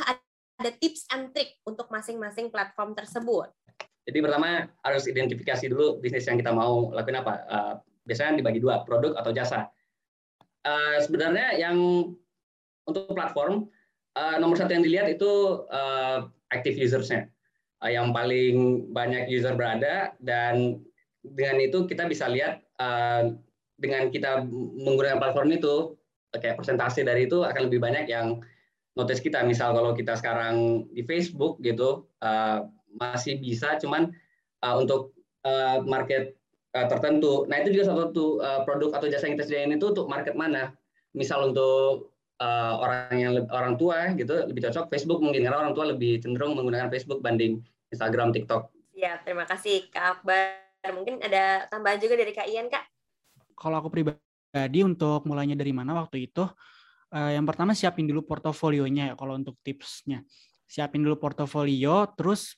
ada 0.55 0.71
tips 0.79 1.11
and 1.11 1.35
trick 1.35 1.59
untuk 1.67 1.91
masing-masing 1.91 2.47
platform 2.47 2.95
tersebut? 2.95 3.51
Jadi 4.07 4.21
pertama 4.23 4.71
harus 4.79 5.03
identifikasi 5.11 5.65
dulu 5.67 5.99
bisnis 5.99 6.23
yang 6.23 6.39
kita 6.39 6.55
mau 6.55 6.87
lakuin 6.95 7.19
apa. 7.19 7.35
Biasanya 8.05 8.39
dibagi 8.39 8.61
dua, 8.61 8.85
produk 8.85 9.17
atau 9.17 9.33
jasa. 9.33 9.69
Uh, 10.65 10.97
sebenarnya 11.01 11.57
yang 11.61 11.77
untuk 12.89 13.13
platform 13.13 13.69
uh, 14.17 14.37
nomor 14.41 14.57
satu 14.57 14.73
yang 14.73 14.85
dilihat 14.85 15.07
itu 15.09 15.65
uh, 15.69 16.25
active 16.49 16.77
usersnya, 16.77 17.29
uh, 17.81 17.89
yang 17.89 18.13
paling 18.13 18.89
banyak 18.93 19.29
user 19.29 19.53
berada 19.53 20.13
dan 20.21 20.81
dengan 21.21 21.57
itu 21.61 21.89
kita 21.89 22.05
bisa 22.05 22.29
lihat 22.29 22.61
uh, 22.77 23.33
dengan 23.81 24.13
kita 24.13 24.45
menggunakan 24.85 25.17
platform 25.19 25.57
itu 25.57 25.97
kayak 26.37 26.59
persentase 26.59 27.03
dari 27.03 27.27
itu 27.27 27.43
akan 27.43 27.67
lebih 27.67 27.81
banyak 27.81 28.05
yang 28.07 28.39
notice 28.95 29.19
kita. 29.19 29.43
Misal 29.43 29.75
kalau 29.75 29.91
kita 29.93 30.15
sekarang 30.15 30.87
di 30.93 31.03
Facebook 31.03 31.59
gitu 31.61 32.07
uh, 32.23 32.65
masih 32.95 33.39
bisa, 33.43 33.75
cuman 33.81 34.11
uh, 34.63 34.75
untuk 34.79 35.11
uh, 35.43 35.83
market 35.83 36.35
uh, 36.75 36.87
tertentu. 36.91 37.47
Nah 37.47 37.63
itu 37.63 37.71
juga 37.71 37.87
salah 37.87 38.11
satu 38.11 38.43
uh, 38.43 38.61
produk 38.67 38.99
atau 38.99 39.07
jasa 39.07 39.31
yang 39.31 39.39
kita 39.39 39.47
sediain 39.47 39.71
itu 39.71 39.87
untuk 39.87 40.11
market 40.11 40.35
mana. 40.35 40.75
Misal 41.15 41.55
untuk 41.55 42.11
uh, 42.43 42.73
orang 42.83 43.15
yang 43.15 43.31
orang 43.47 43.79
tua 43.79 44.11
gitu 44.19 44.35
lebih 44.51 44.67
cocok 44.67 44.91
Facebook 44.91 45.23
mungkin 45.23 45.47
karena 45.47 45.63
orang 45.63 45.73
tua 45.73 45.95
lebih 45.95 46.19
cenderung 46.19 46.59
menggunakan 46.59 46.91
Facebook 46.91 47.23
banding 47.23 47.63
Instagram, 47.89 48.35
TikTok. 48.35 48.67
Ya 48.91 49.19
terima 49.23 49.47
kasih 49.47 49.87
Kak 49.87 50.19
Akbar. 50.21 50.59
Mungkin 50.85 51.17
ada 51.23 51.65
tambahan 51.71 51.97
juga 51.97 52.19
dari 52.19 52.35
Kak 52.35 52.45
Ian 52.45 52.69
Kak. 52.69 52.85
Kalau 53.55 53.81
aku 53.81 53.89
pribadi 53.89 54.79
untuk 54.83 55.25
mulainya 55.25 55.57
dari 55.57 55.73
mana 55.73 55.97
waktu 55.97 56.29
itu, 56.29 56.45
uh, 57.15 57.31
yang 57.31 57.47
pertama 57.47 57.73
siapin 57.73 58.05
dulu 58.05 58.21
portofolionya 58.27 59.11
ya 59.11 59.15
kalau 59.17 59.39
untuk 59.39 59.57
tipsnya. 59.63 60.21
Siapin 60.65 61.01
dulu 61.01 61.17
portofolio, 61.17 62.09
terus 62.13 62.57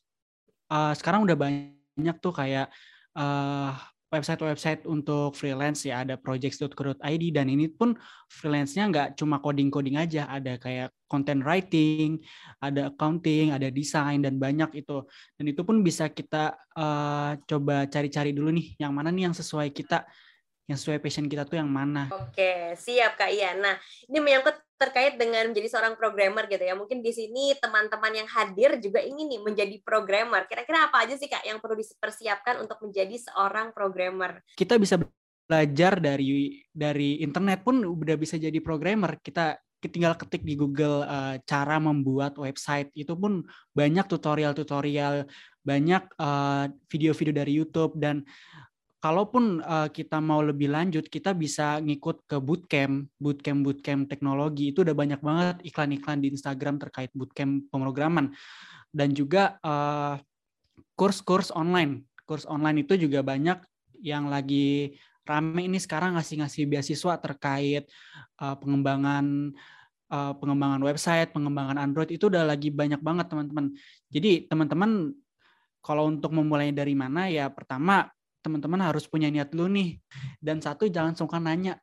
uh, 0.71 0.91
sekarang 0.95 1.23
udah 1.27 1.37
banyak 1.39 2.15
tuh 2.19 2.33
kayak 2.35 2.71
uh, 3.15 3.75
website-website 4.07 4.87
untuk 4.87 5.35
freelance 5.35 5.83
ya 5.83 6.07
ada 6.07 6.15
projects.co.id 6.15 7.23
dan 7.35 7.51
ini 7.51 7.67
pun 7.67 7.91
freelance-nya 8.31 8.83
nggak 8.87 9.07
cuma 9.19 9.43
coding-coding 9.43 9.99
aja 9.99 10.31
ada 10.31 10.55
kayak 10.55 10.95
content 11.11 11.43
writing 11.43 12.19
ada 12.63 12.91
accounting 12.91 13.51
ada 13.51 13.67
desain 13.67 14.23
dan 14.23 14.39
banyak 14.39 14.79
itu. 14.79 15.03
Dan 15.35 15.45
itu 15.51 15.61
pun 15.67 15.83
bisa 15.83 16.07
kita 16.07 16.55
uh, 16.75 17.35
coba 17.43 17.87
cari-cari 17.91 18.31
dulu 18.31 18.55
nih 18.55 18.79
yang 18.79 18.95
mana 18.95 19.11
nih 19.11 19.27
yang 19.27 19.35
sesuai 19.35 19.75
kita 19.75 20.07
yang 20.67 20.77
sesuai 20.77 20.99
passion 20.99 21.31
kita 21.31 21.47
tuh 21.47 21.57
yang 21.57 21.71
mana 21.71 22.11
oke 22.11 22.75
siap 22.75 23.15
kak 23.15 23.31
Ian 23.31 23.63
nah 23.63 23.75
ini 24.11 24.19
menyangkut 24.19 24.67
terkait 24.77 25.17
dengan 25.17 25.49
menjadi 25.49 25.67
seorang 25.73 25.97
programmer 25.97 26.45
gitu 26.45 26.61
ya. 26.61 26.77
Mungkin 26.77 27.01
di 27.01 27.09
sini 27.09 27.57
teman-teman 27.57 28.13
yang 28.13 28.29
hadir 28.29 28.77
juga 28.77 29.01
ingin 29.01 29.25
nih 29.25 29.41
menjadi 29.41 29.75
programmer. 29.81 30.45
Kira-kira 30.45 30.87
apa 30.87 31.01
aja 31.03 31.17
sih 31.17 31.25
Kak 31.25 31.43
yang 31.43 31.57
perlu 31.57 31.81
dipersiapkan 31.81 32.61
untuk 32.61 32.77
menjadi 32.85 33.17
seorang 33.17 33.73
programmer? 33.73 34.45
Kita 34.53 34.77
bisa 34.77 35.01
belajar 35.49 35.97
dari 35.97 36.61
dari 36.69 37.25
internet 37.25 37.65
pun 37.65 37.81
udah 37.81 38.15
bisa 38.15 38.37
jadi 38.37 38.61
programmer. 38.61 39.17
Kita 39.17 39.57
tinggal 39.81 40.13
ketik 40.17 40.45
di 40.45 40.53
Google 40.53 41.05
uh, 41.05 41.41
cara 41.41 41.81
membuat 41.81 42.37
website. 42.37 42.93
Itu 42.93 43.17
pun 43.17 43.45
banyak 43.73 44.05
tutorial-tutorial, 44.09 45.29
banyak 45.61 46.03
eh, 46.15 46.65
video-video 46.87 47.33
uh, 47.35 47.39
dari 47.43 47.51
YouTube 47.59 47.93
dan 47.99 48.23
kalaupun 49.07 49.63
uh, 49.63 49.87
kita 49.87 50.19
mau 50.19 50.43
lebih 50.43 50.67
lanjut, 50.67 51.07
kita 51.07 51.31
bisa 51.31 51.79
ngikut 51.79 52.27
ke 52.27 52.43
bootcamp, 52.43 53.07
bootcamp, 53.15 53.63
bootcamp 53.63 54.03
teknologi. 54.11 54.75
Itu 54.75 54.83
udah 54.83 54.91
banyak 54.91 55.23
banget 55.23 55.55
iklan-iklan 55.63 56.19
di 56.19 56.35
Instagram 56.35 56.75
terkait 56.75 57.15
bootcamp 57.15 57.71
pemrograman. 57.71 58.35
Dan 58.91 59.15
juga 59.15 59.55
uh, 59.63 60.19
kurs-kurs 60.99 61.55
online. 61.55 62.03
Kurs 62.27 62.43
online 62.51 62.83
itu 62.83 62.99
juga 62.99 63.23
banyak 63.23 63.63
yang 64.03 64.27
lagi 64.27 64.99
rame 65.23 65.71
ini 65.71 65.79
sekarang 65.79 66.19
ngasih-ngasih 66.19 66.67
beasiswa 66.67 67.15
terkait 67.23 67.87
uh, 68.43 68.59
pengembangan 68.59 69.55
uh, 70.11 70.35
pengembangan 70.35 70.83
website, 70.83 71.31
pengembangan 71.31 71.79
Android 71.79 72.11
itu 72.11 72.27
udah 72.27 72.43
lagi 72.43 72.75
banyak 72.75 72.99
banget 72.99 73.31
teman-teman. 73.31 73.71
Jadi 74.11 74.51
teman-teman 74.51 75.15
kalau 75.79 76.11
untuk 76.11 76.35
memulai 76.35 76.75
dari 76.75 76.91
mana 76.91 77.31
ya 77.31 77.47
pertama 77.47 78.11
teman-teman 78.47 78.79
harus 78.79 79.03
punya 79.03 79.27
niat 79.27 79.51
dulu 79.51 79.67
nih. 79.67 79.99
Dan 80.39 80.63
satu 80.63 80.87
jangan 80.87 81.11
sungkan 81.19 81.43
nanya. 81.43 81.75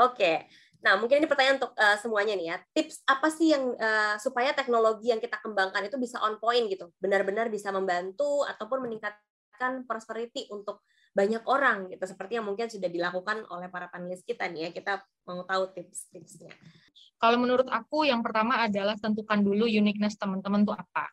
Oke. 0.00 0.48
Nah, 0.82 0.98
mungkin 0.98 1.22
ini 1.22 1.30
pertanyaan 1.30 1.62
untuk 1.62 1.76
uh, 1.78 1.94
semuanya 2.00 2.34
nih 2.34 2.46
ya. 2.50 2.56
Tips 2.74 3.06
apa 3.06 3.30
sih 3.30 3.54
yang 3.54 3.76
uh, 3.76 4.18
supaya 4.18 4.50
teknologi 4.50 5.14
yang 5.14 5.22
kita 5.22 5.38
kembangkan 5.38 5.86
itu 5.86 5.94
bisa 5.94 6.18
on 6.24 6.42
point 6.42 6.66
gitu, 6.66 6.90
benar-benar 6.98 7.46
bisa 7.52 7.70
membantu 7.70 8.42
ataupun 8.48 8.90
meningkatkan 8.90 9.86
prosperity 9.86 10.50
untuk 10.50 10.82
banyak 11.12 11.44
orang 11.46 11.92
gitu, 11.92 12.02
seperti 12.08 12.40
yang 12.40 12.48
mungkin 12.48 12.66
sudah 12.72 12.88
dilakukan 12.88 13.44
oleh 13.52 13.68
para 13.70 13.86
panelis 13.92 14.26
kita 14.26 14.50
nih 14.50 14.66
ya. 14.66 14.70
Kita 14.74 14.92
mau 15.28 15.46
tahu 15.46 15.70
tips-tipsnya. 15.70 16.50
Kalau 17.22 17.38
menurut 17.38 17.70
aku 17.70 18.02
yang 18.02 18.18
pertama 18.18 18.66
adalah 18.66 18.98
tentukan 18.98 19.38
dulu 19.38 19.70
uniqueness 19.70 20.18
teman-teman 20.18 20.66
tuh 20.66 20.74
apa. 20.74 21.06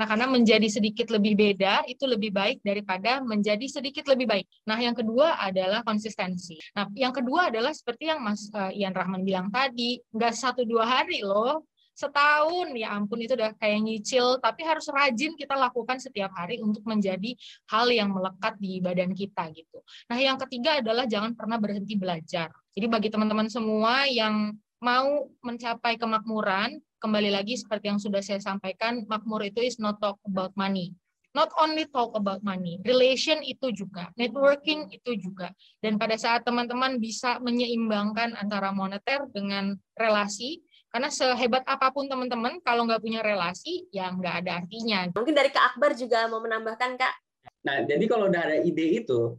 Nah, 0.00 0.08
karena 0.08 0.24
menjadi 0.32 0.64
sedikit 0.64 1.12
lebih 1.12 1.36
beda 1.36 1.84
itu 1.84 2.08
lebih 2.08 2.32
baik 2.32 2.64
daripada 2.64 3.20
menjadi 3.20 3.68
sedikit 3.68 4.08
lebih 4.08 4.24
baik. 4.24 4.48
Nah, 4.64 4.80
yang 4.80 4.96
kedua 4.96 5.36
adalah 5.36 5.84
konsistensi. 5.84 6.56
Nah, 6.72 6.88
yang 6.96 7.12
kedua 7.12 7.52
adalah 7.52 7.76
seperti 7.76 8.08
yang 8.08 8.24
Mas 8.24 8.48
uh, 8.56 8.72
Ian 8.72 8.96
Rahman 8.96 9.28
bilang 9.28 9.52
tadi, 9.52 10.00
nggak 10.08 10.32
satu 10.32 10.64
dua 10.64 10.88
hari 10.88 11.20
loh, 11.20 11.68
setahun 11.92 12.72
ya 12.80 12.96
ampun 12.96 13.20
itu 13.20 13.36
udah 13.36 13.52
kayak 13.60 13.84
nyicil 13.84 14.40
tapi 14.40 14.64
harus 14.64 14.88
rajin 14.88 15.36
kita 15.36 15.52
lakukan 15.52 16.00
setiap 16.00 16.32
hari 16.32 16.56
untuk 16.64 16.80
menjadi 16.88 17.36
hal 17.68 17.92
yang 17.92 18.08
melekat 18.08 18.56
di 18.56 18.80
badan 18.80 19.12
kita 19.12 19.52
gitu. 19.52 19.84
Nah, 20.08 20.16
yang 20.16 20.40
ketiga 20.40 20.80
adalah 20.80 21.04
jangan 21.04 21.36
pernah 21.36 21.60
berhenti 21.60 22.00
belajar. 22.00 22.48
Jadi 22.72 22.86
bagi 22.88 23.12
teman-teman 23.12 23.52
semua 23.52 24.08
yang 24.08 24.56
mau 24.80 25.28
mencapai 25.44 26.00
kemakmuran, 26.00 26.80
kembali 27.00 27.30
lagi 27.32 27.60
seperti 27.60 27.92
yang 27.92 28.00
sudah 28.00 28.24
saya 28.24 28.40
sampaikan, 28.40 29.04
makmur 29.04 29.44
itu 29.44 29.60
is 29.60 29.76
not 29.76 30.00
talk 30.00 30.16
about 30.24 30.52
money. 30.56 30.96
Not 31.30 31.54
only 31.62 31.86
talk 31.86 32.10
about 32.18 32.42
money, 32.42 32.82
relation 32.82 33.38
itu 33.46 33.70
juga, 33.70 34.10
networking 34.18 34.90
itu 34.90 35.14
juga. 35.14 35.54
Dan 35.78 35.94
pada 35.94 36.18
saat 36.18 36.42
teman-teman 36.42 36.98
bisa 36.98 37.38
menyeimbangkan 37.38 38.34
antara 38.34 38.74
moneter 38.74 39.30
dengan 39.30 39.78
relasi, 39.94 40.58
karena 40.90 41.06
sehebat 41.06 41.62
apa 41.70 41.94
pun 41.94 42.10
teman-teman, 42.10 42.58
kalau 42.66 42.82
nggak 42.82 42.98
punya 42.98 43.22
relasi, 43.22 43.86
ya 43.94 44.10
nggak 44.10 44.42
ada 44.42 44.64
artinya. 44.64 45.06
Mungkin 45.14 45.36
dari 45.36 45.54
Kak 45.54 45.76
Akbar 45.76 45.94
juga 45.94 46.26
mau 46.26 46.42
menambahkan, 46.42 46.98
Kak. 46.98 47.14
Nah, 47.62 47.86
jadi 47.86 48.04
kalau 48.10 48.26
udah 48.26 48.42
ada 48.50 48.56
ide 48.66 48.98
itu, 48.98 49.38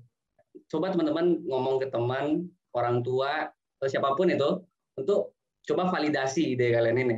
coba 0.71 0.95
teman-teman 0.95 1.43
ngomong 1.43 1.83
ke 1.83 1.91
teman, 1.91 2.47
orang 2.71 3.03
tua, 3.03 3.51
atau 3.51 3.87
siapa 3.91 4.15
pun 4.15 4.31
itu, 4.31 4.63
untuk 5.01 5.35
coba 5.65 5.89
validasi 5.89 6.57
ide 6.57 6.73
kalian 6.73 6.97
ini. 7.01 7.17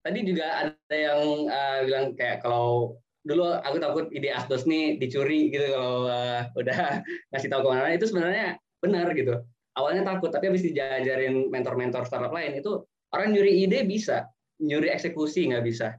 Tadi 0.00 0.18
juga 0.24 0.46
ada 0.64 0.96
yang 0.96 1.20
uh, 1.48 1.78
bilang 1.84 2.06
kayak 2.16 2.40
kalau 2.40 2.96
dulu 3.20 3.52
aku 3.60 3.76
takut 3.76 4.06
ide 4.16 4.32
Asdos 4.32 4.64
nih 4.64 4.96
dicuri 4.96 5.52
gitu 5.52 5.76
kalau 5.76 6.08
uh, 6.08 6.48
udah 6.56 7.04
ngasih 7.32 7.48
tahu 7.52 7.60
ke 7.64 7.68
mana 7.68 7.92
itu 7.92 8.08
sebenarnya 8.08 8.56
benar 8.80 9.12
gitu. 9.12 9.36
Awalnya 9.76 10.02
takut 10.02 10.32
tapi 10.32 10.48
habis 10.48 10.64
diajarin 10.64 11.52
mentor-mentor 11.52 12.08
startup 12.08 12.32
lain 12.32 12.58
itu 12.58 12.80
orang 13.12 13.36
nyuri 13.36 13.68
ide 13.68 13.84
bisa 13.84 14.26
nyuri 14.60 14.88
eksekusi 14.92 15.52
nggak 15.52 15.64
bisa. 15.64 15.96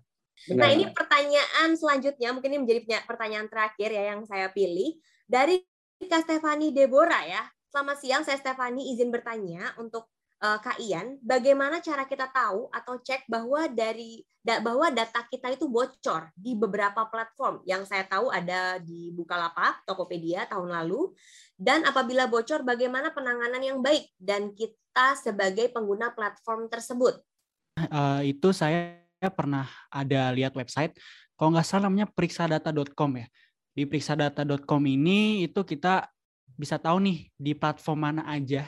Benar. 0.49 0.61
Nah 0.65 0.69
ini 0.73 0.85
pertanyaan 0.89 1.69
selanjutnya 1.77 2.33
mungkin 2.33 2.49
ini 2.57 2.59
menjadi 2.65 3.05
pertanyaan 3.05 3.45
terakhir 3.45 3.89
ya 3.93 4.03
yang 4.17 4.25
saya 4.25 4.49
pilih. 4.49 4.97
Dari 5.29 5.61
Kak 6.01 6.25
Stefani 6.25 6.73
Deborah 6.73 7.23
ya. 7.29 7.43
Selamat 7.71 7.97
siang, 8.03 8.23
saya 8.27 8.35
Stefani 8.35 8.91
izin 8.91 9.13
bertanya 9.13 9.71
untuk 9.79 10.09
Kak 10.41 10.81
Ian, 10.81 11.21
bagaimana 11.21 11.85
cara 11.85 12.09
kita 12.09 12.25
tahu 12.33 12.65
atau 12.73 12.97
cek 12.97 13.29
bahwa 13.29 13.69
dari 13.69 14.25
bahwa 14.41 14.89
data 14.89 15.21
kita 15.29 15.53
itu 15.53 15.69
bocor 15.69 16.33
di 16.33 16.57
beberapa 16.57 17.05
platform 17.05 17.61
yang 17.69 17.85
saya 17.85 18.09
tahu 18.09 18.33
ada 18.33 18.81
di 18.81 19.13
Bukalapak, 19.13 19.85
Tokopedia 19.85 20.49
tahun 20.49 20.73
lalu, 20.73 21.13
dan 21.61 21.85
apabila 21.85 22.25
bocor 22.25 22.65
bagaimana 22.65 23.13
penanganan 23.13 23.61
yang 23.61 23.85
baik 23.85 24.09
dan 24.17 24.49
kita 24.57 25.13
sebagai 25.21 25.69
pengguna 25.69 26.09
platform 26.09 26.73
tersebut? 26.73 27.21
Uh, 27.77 28.25
itu 28.25 28.49
saya 28.49 28.97
pernah 29.29 29.69
ada 29.93 30.33
lihat 30.33 30.57
website, 30.57 30.97
kalau 31.37 31.53
nggak 31.53 31.69
salah 31.69 31.85
namanya 31.85 32.09
periksadata.com 32.09 33.21
ya. 33.21 33.29
Di 33.77 33.85
periksadata.com 33.85 34.81
ini 34.89 35.45
itu 35.45 35.61
kita 35.61 36.09
bisa 36.57 36.81
tahu 36.81 36.97
nih 36.97 37.29
di 37.37 37.53
platform 37.53 38.09
mana 38.09 38.25
aja 38.25 38.65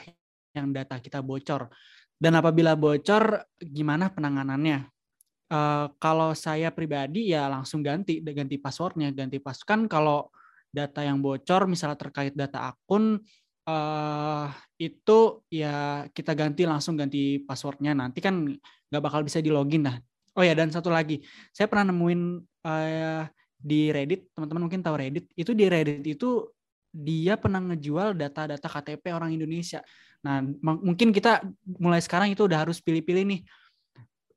yang 0.54 0.70
data 0.70 1.02
kita 1.02 1.20
bocor. 1.20 1.68
Dan 2.14 2.38
apabila 2.38 2.78
bocor, 2.78 3.42
gimana 3.58 4.08
penanganannya? 4.08 4.86
Uh, 5.50 5.92
kalau 6.00 6.32
saya 6.32 6.72
pribadi 6.72 7.34
ya 7.34 7.50
langsung 7.50 7.84
ganti, 7.84 8.22
ganti 8.22 8.56
passwordnya, 8.56 9.12
ganti 9.12 9.42
pas 9.42 9.60
kan 9.60 9.84
kalau 9.90 10.30
data 10.70 11.04
yang 11.04 11.20
bocor, 11.20 11.68
misalnya 11.68 11.98
terkait 12.00 12.32
data 12.32 12.72
akun, 12.72 13.20
uh, 13.68 14.46
itu 14.80 15.44
ya 15.52 16.06
kita 16.10 16.32
ganti 16.32 16.64
langsung 16.64 16.96
ganti 16.96 17.42
passwordnya. 17.42 17.92
Nanti 17.92 18.22
kan 18.24 18.46
nggak 18.88 19.02
bakal 19.02 19.20
bisa 19.26 19.42
di 19.42 19.50
login 19.52 19.84
nah. 19.84 19.98
Oh 20.34 20.42
ya 20.42 20.50
dan 20.50 20.70
satu 20.70 20.90
lagi, 20.90 21.22
saya 21.54 21.70
pernah 21.70 21.94
nemuin 21.94 22.22
uh, 22.66 23.22
di 23.54 23.94
Reddit, 23.94 24.34
teman-teman 24.34 24.66
mungkin 24.66 24.82
tahu 24.82 24.96
Reddit, 24.98 25.30
itu 25.38 25.54
di 25.54 25.70
Reddit 25.70 26.02
itu 26.02 26.42
dia 26.94 27.34
pernah 27.34 27.58
ngejual 27.58 28.14
data-data 28.14 28.70
KTP 28.70 29.10
orang 29.10 29.34
Indonesia. 29.34 29.82
Nah, 30.22 30.38
mungkin 30.62 31.10
kita 31.10 31.42
mulai 31.66 31.98
sekarang 31.98 32.30
itu 32.30 32.46
udah 32.46 32.62
harus 32.62 32.78
pilih-pilih 32.78 33.26
nih. 33.26 33.40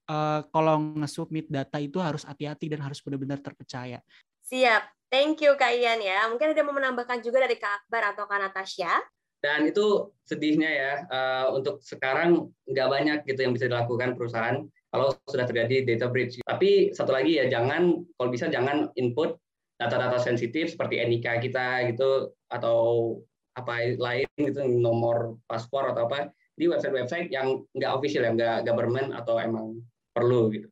Uh, 0.07 0.41
kalau 0.49 0.79
nge-submit 0.97 1.45
data 1.51 1.77
itu 1.77 2.01
harus 2.01 2.25
hati-hati 2.25 2.73
dan 2.73 2.81
harus 2.81 2.97
benar-benar 3.05 3.37
terpercaya. 3.37 4.01
Siap. 4.49 4.89
Thank 5.07 5.39
you 5.39 5.55
Kak 5.55 5.71
Ian 5.71 6.03
ya. 6.03 6.27
Mungkin 6.27 6.51
ada 6.51 6.63
mau 6.67 6.75
menambahkan 6.75 7.23
juga 7.23 7.45
dari 7.45 7.55
Kak 7.55 7.85
Akbar 7.85 8.11
atau 8.11 8.27
Kak 8.27 8.39
Natasha? 8.43 8.91
Dan 9.37 9.69
itu 9.69 10.11
sedihnya 10.25 10.67
ya, 10.67 10.93
uh, 11.07 11.47
untuk 11.53 11.79
sekarang 11.85 12.49
nggak 12.65 12.87
banyak 12.89 13.17
gitu 13.29 13.45
yang 13.45 13.53
bisa 13.53 13.69
dilakukan 13.69 14.17
perusahaan 14.17 14.65
kalau 14.89 15.13
sudah 15.29 15.45
terjadi 15.45 15.85
data 15.85 16.09
breach. 16.09 16.41
Tapi 16.41 16.91
satu 16.91 17.13
lagi 17.13 17.37
ya, 17.37 17.45
jangan 17.47 18.01
kalau 18.17 18.29
bisa 18.33 18.49
jangan 18.49 18.89
input 18.97 19.37
data-data 19.77 20.17
sensitif 20.17 20.73
seperti 20.73 20.99
NIK 21.01 21.27
kita 21.49 21.85
gitu 21.93 22.33
atau 22.49 23.13
apa 23.57 23.97
lain 23.97 24.29
gitu 24.37 24.61
nomor 24.65 25.37
paspor 25.49 25.89
atau 25.93 26.05
apa 26.09 26.29
di 26.57 26.65
website-website 26.65 27.29
yang 27.29 27.61
nggak 27.73 27.93
official 27.93 28.25
ya 28.25 28.33
nggak 28.33 28.57
government 28.65 29.13
atau 29.13 29.37
emang 29.37 29.77
perlu 30.13 30.49
gitu. 30.49 30.69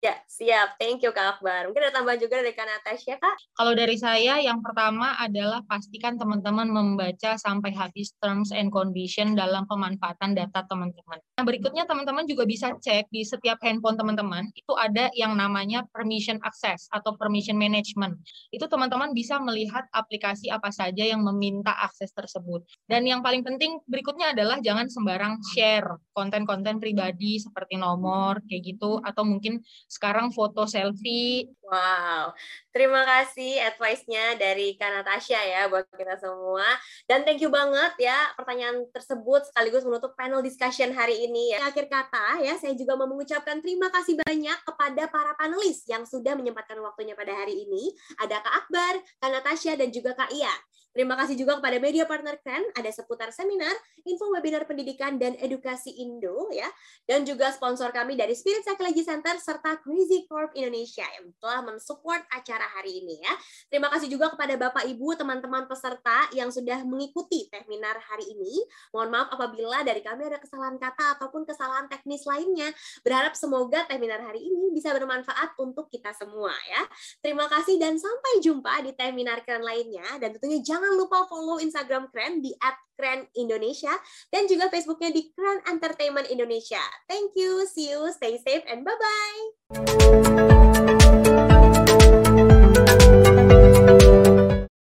Ya, 0.00 0.16
siap. 0.24 0.80
Thank 0.80 1.04
you 1.04 1.12
Kak 1.12 1.36
Akbar. 1.36 1.68
Mungkin 1.68 1.84
ada 1.84 2.00
tambahan 2.00 2.16
juga 2.16 2.40
dari 2.40 2.56
Kak 2.56 2.64
Natasha, 2.64 3.20
Kak? 3.20 3.36
Kalau 3.52 3.76
dari 3.76 4.00
saya, 4.00 4.40
yang 4.40 4.64
pertama 4.64 5.12
adalah 5.20 5.60
pastikan 5.68 6.16
teman-teman 6.16 6.72
membaca 6.72 7.36
sampai 7.36 7.68
habis 7.76 8.16
terms 8.16 8.48
and 8.48 8.72
condition 8.72 9.36
dalam 9.36 9.68
pemanfaatan 9.68 10.32
data 10.32 10.64
teman-teman. 10.64 11.20
Nah, 11.36 11.44
berikutnya 11.44 11.84
teman-teman 11.84 12.24
juga 12.24 12.48
bisa 12.48 12.72
cek 12.80 13.12
di 13.12 13.28
setiap 13.28 13.60
handphone 13.60 14.00
teman-teman, 14.00 14.48
itu 14.56 14.72
ada 14.72 15.12
yang 15.12 15.36
namanya 15.36 15.84
permission 15.92 16.40
access 16.48 16.88
atau 16.88 17.20
permission 17.20 17.60
management. 17.60 18.16
Itu 18.48 18.72
teman-teman 18.72 19.12
bisa 19.12 19.36
melihat 19.36 19.84
aplikasi 19.92 20.48
apa 20.48 20.72
saja 20.72 21.04
yang 21.04 21.20
meminta 21.20 21.76
akses 21.76 22.08
tersebut. 22.16 22.64
Dan 22.88 23.04
yang 23.04 23.20
paling 23.20 23.44
penting 23.44 23.84
berikutnya 23.84 24.32
adalah 24.32 24.64
jangan 24.64 24.88
sembarang 24.88 25.44
share 25.52 26.00
konten-konten 26.16 26.80
pribadi 26.80 27.36
seperti 27.36 27.76
nomor, 27.76 28.40
kayak 28.48 28.64
gitu, 28.64 28.96
atau 29.04 29.28
mungkin 29.28 29.60
sekarang 29.90 30.30
foto 30.30 30.70
selfie. 30.70 31.50
Wow, 31.66 32.34
terima 32.70 33.02
kasih 33.02 33.58
advice-nya 33.74 34.38
dari 34.38 34.78
Kak 34.78 34.90
Natasha 34.90 35.38
ya 35.38 35.66
buat 35.66 35.86
kita 35.90 36.14
semua. 36.18 36.66
Dan 37.10 37.26
thank 37.26 37.42
you 37.42 37.50
banget 37.50 37.98
ya 37.98 38.30
pertanyaan 38.38 38.86
tersebut 38.94 39.50
sekaligus 39.50 39.82
menutup 39.82 40.14
panel 40.14 40.46
discussion 40.46 40.94
hari 40.94 41.26
ini 41.26 41.58
ya. 41.58 41.66
Akhir 41.66 41.90
kata 41.90 42.42
ya, 42.46 42.54
saya 42.54 42.78
juga 42.78 42.94
mau 42.94 43.10
mengucapkan 43.10 43.58
terima 43.58 43.90
kasih 43.90 44.18
banyak 44.22 44.58
kepada 44.62 45.10
para 45.10 45.34
panelis 45.34 45.82
yang 45.90 46.06
sudah 46.06 46.38
menyempatkan 46.38 46.78
waktunya 46.78 47.18
pada 47.18 47.34
hari 47.34 47.66
ini. 47.66 47.90
Ada 48.22 48.38
Kak 48.42 48.54
Akbar, 48.66 48.94
Kak 49.18 49.30
Natasha, 49.30 49.74
dan 49.74 49.90
juga 49.90 50.14
Kak 50.14 50.30
Ia. 50.30 50.54
Terima 50.90 51.14
kasih 51.14 51.38
juga 51.38 51.62
kepada 51.62 51.78
media 51.78 52.02
partner 52.02 52.34
Kren, 52.42 52.66
ada 52.74 52.90
seputar 52.90 53.30
seminar, 53.30 53.70
info 54.02 54.26
webinar 54.34 54.66
pendidikan 54.66 55.22
dan 55.22 55.38
edukasi 55.38 55.94
Indo 56.02 56.50
ya, 56.50 56.66
dan 57.06 57.22
juga 57.22 57.54
sponsor 57.54 57.94
kami 57.94 58.18
dari 58.18 58.34
Spirit 58.34 58.66
Psychology 58.66 59.06
Center 59.06 59.38
serta 59.38 59.78
Crazy 59.86 60.26
Corp 60.26 60.50
Indonesia 60.58 61.06
yang 61.06 61.30
telah 61.38 61.62
mensupport 61.62 62.26
acara 62.34 62.66
hari 62.74 63.06
ini 63.06 63.22
ya. 63.22 63.32
Terima 63.70 63.86
kasih 63.86 64.10
juga 64.10 64.34
kepada 64.34 64.58
Bapak 64.58 64.82
Ibu, 64.90 65.14
teman-teman 65.14 65.70
peserta 65.70 66.26
yang 66.34 66.50
sudah 66.50 66.82
mengikuti 66.82 67.46
seminar 67.46 67.94
hari 68.10 68.26
ini. 68.26 68.50
Mohon 68.90 69.08
maaf 69.14 69.28
apabila 69.30 69.86
dari 69.86 70.02
kami 70.02 70.26
ada 70.26 70.42
kesalahan 70.42 70.74
kata 70.74 71.22
ataupun 71.22 71.46
kesalahan 71.46 71.86
teknis 71.86 72.26
lainnya. 72.26 72.74
Berharap 73.06 73.38
semoga 73.38 73.86
seminar 73.86 74.26
hari 74.26 74.42
ini 74.42 74.74
bisa 74.74 74.90
bermanfaat 74.90 75.54
untuk 75.62 75.86
kita 75.86 76.10
semua 76.18 76.50
ya. 76.66 76.82
Terima 77.22 77.46
kasih 77.46 77.78
dan 77.78 77.94
sampai 77.94 78.42
jumpa 78.42 78.82
di 78.82 78.90
seminar 78.96 79.46
keren 79.46 79.62
lainnya 79.62 80.18
dan 80.18 80.34
tentunya 80.34 80.58
jangan 80.64 80.79
Jangan 80.80 80.96
lupa 80.96 81.28
follow 81.28 81.60
Instagram 81.60 82.08
Keren 82.08 82.40
di 82.40 82.56
@kren_indonesia 82.96 83.92
dan 84.32 84.48
juga 84.48 84.72
Facebooknya 84.72 85.12
di 85.12 85.28
Kren 85.36 85.60
Entertainment 85.68 86.24
Indonesia. 86.32 86.80
Thank 87.04 87.36
you, 87.36 87.68
see 87.68 87.92
you, 87.92 88.08
stay 88.16 88.40
safe, 88.40 88.64
and 88.64 88.80
bye-bye. 88.88 89.44